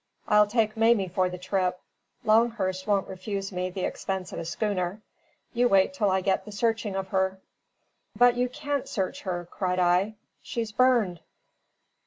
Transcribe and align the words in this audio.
I'll 0.27 0.47
take 0.47 0.75
Mamie 0.75 1.09
for 1.09 1.29
the 1.29 1.37
trip; 1.37 1.79
Longhurst 2.23 2.87
won't 2.87 3.07
refuse 3.07 3.51
me 3.51 3.69
the 3.69 3.81
expense 3.85 4.33
of 4.33 4.39
a 4.39 4.45
schooner. 4.45 5.03
You 5.53 5.67
wait 5.67 5.93
till 5.93 6.09
I 6.09 6.21
get 6.21 6.43
the 6.43 6.51
searching 6.51 6.95
of 6.95 7.09
her." 7.09 7.39
"But 8.15 8.35
you 8.35 8.49
can't 8.49 8.87
search 8.87 9.21
her!" 9.21 9.47
cried 9.51 9.77
I. 9.77 10.15
"She's 10.41 10.71
burned." 10.71 11.19